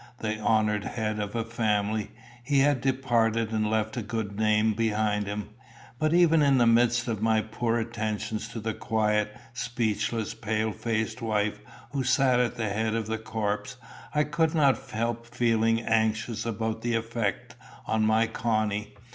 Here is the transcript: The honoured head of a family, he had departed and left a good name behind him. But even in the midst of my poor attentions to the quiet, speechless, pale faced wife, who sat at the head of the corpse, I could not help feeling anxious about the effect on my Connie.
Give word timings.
The 0.17 0.39
honoured 0.39 0.83
head 0.83 1.19
of 1.19 1.35
a 1.35 1.43
family, 1.43 2.09
he 2.43 2.61
had 2.61 2.81
departed 2.81 3.51
and 3.51 3.69
left 3.69 3.95
a 3.95 4.01
good 4.01 4.35
name 4.39 4.73
behind 4.73 5.27
him. 5.27 5.49
But 5.99 6.11
even 6.11 6.41
in 6.41 6.57
the 6.57 6.65
midst 6.65 7.07
of 7.07 7.21
my 7.21 7.41
poor 7.41 7.77
attentions 7.77 8.47
to 8.47 8.59
the 8.59 8.73
quiet, 8.73 9.37
speechless, 9.53 10.33
pale 10.33 10.71
faced 10.71 11.21
wife, 11.21 11.59
who 11.91 12.03
sat 12.03 12.39
at 12.39 12.55
the 12.55 12.69
head 12.69 12.95
of 12.95 13.05
the 13.05 13.19
corpse, 13.19 13.75
I 14.15 14.23
could 14.23 14.55
not 14.55 14.89
help 14.89 15.27
feeling 15.27 15.81
anxious 15.81 16.47
about 16.47 16.81
the 16.81 16.95
effect 16.95 17.53
on 17.85 18.03
my 18.03 18.25
Connie. 18.25 18.95